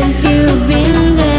since 0.00 0.24
you've 0.24 0.66
been 0.66 1.14
there. 1.14 1.29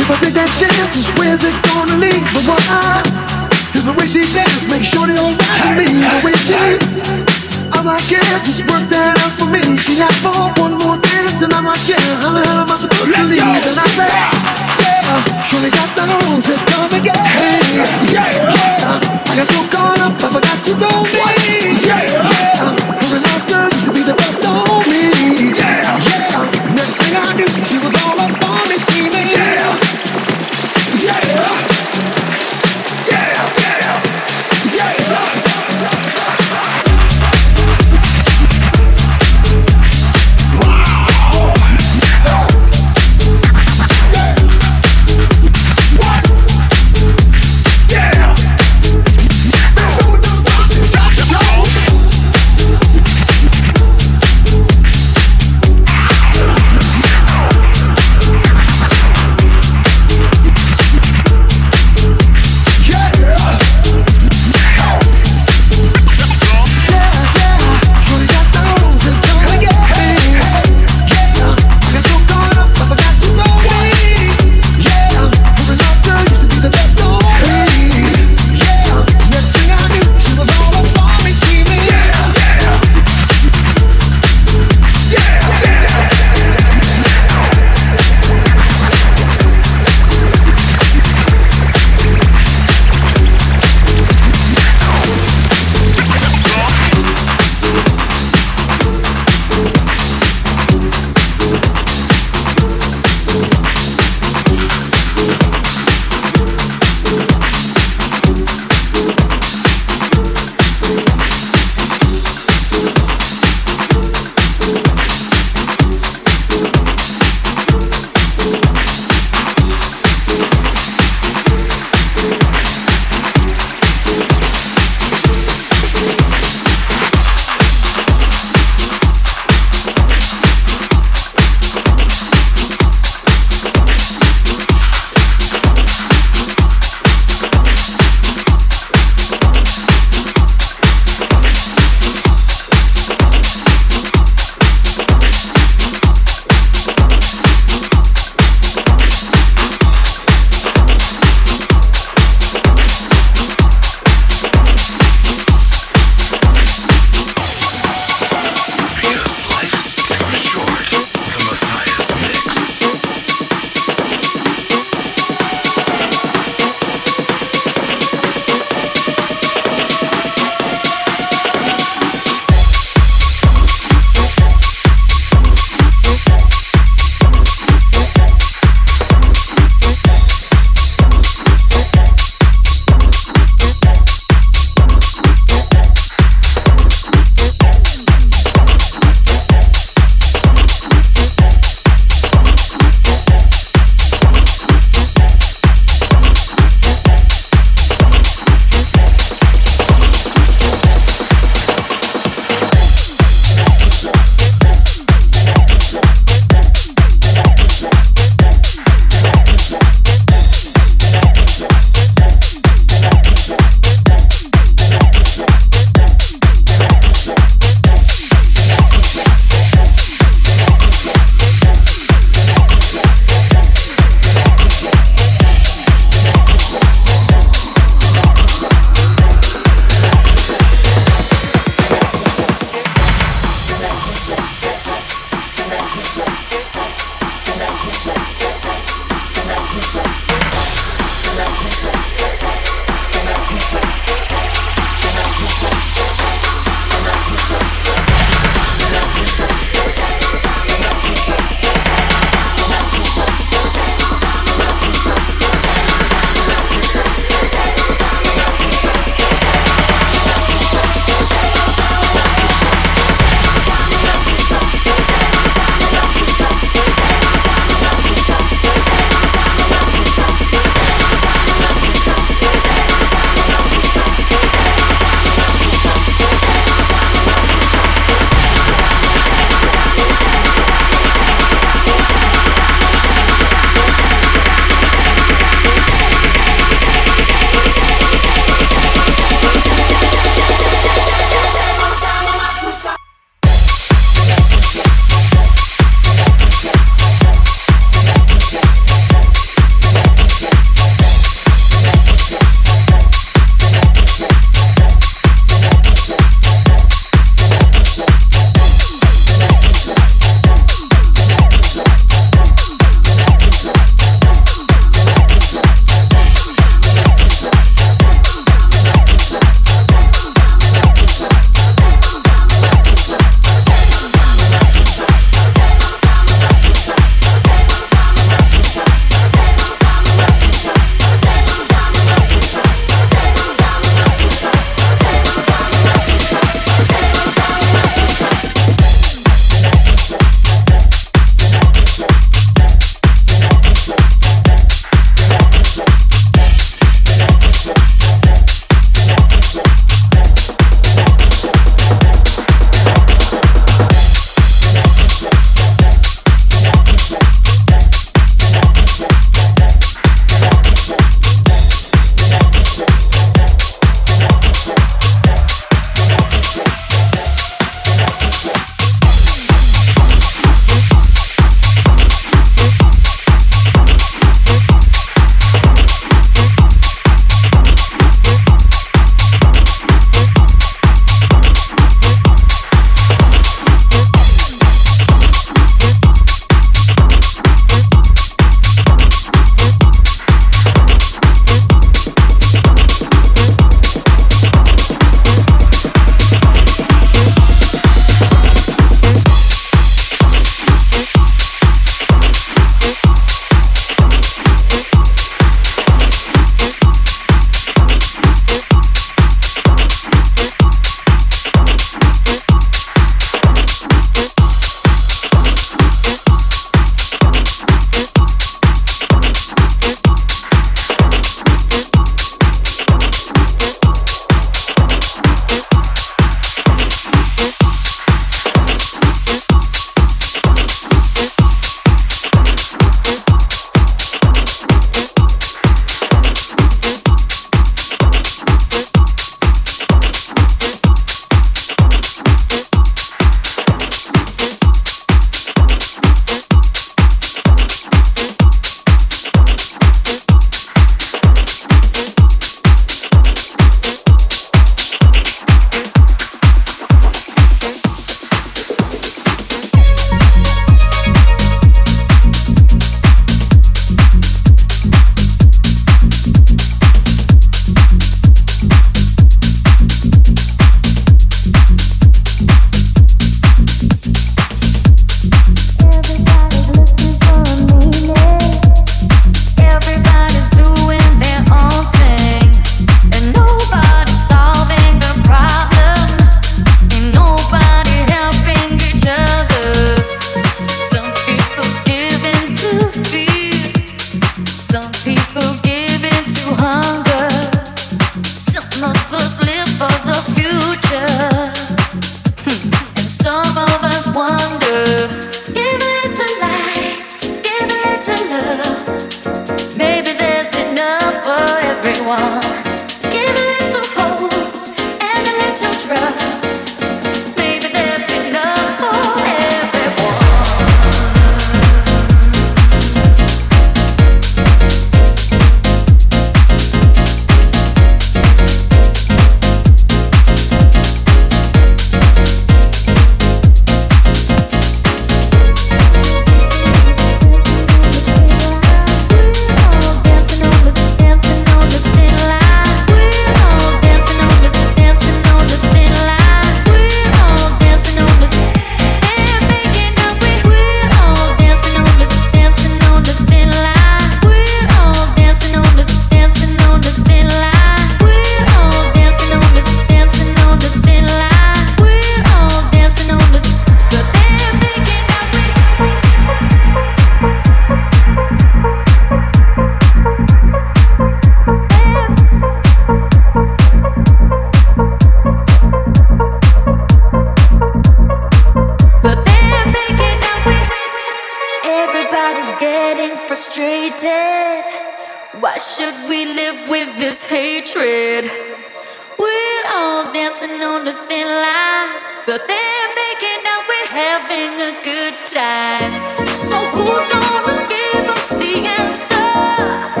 Dancing 590.31 590.63
on 590.63 590.85
the 590.85 590.93
thin 591.09 591.27
line, 591.27 591.89
but 592.25 592.47
they're 592.47 592.89
making 592.95 593.43
out 593.47 593.67
we're 593.67 593.87
having 593.87 594.53
a 594.61 594.71
good 594.81 595.13
time. 595.27 595.91
So 596.27 596.55
who's 596.71 597.05
gonna 597.07 597.67
give 597.67 598.07
us 598.07 598.29
the 598.37 598.65
answer? 598.65 600.00